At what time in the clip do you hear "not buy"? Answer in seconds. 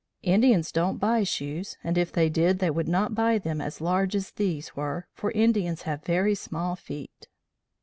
2.87-3.37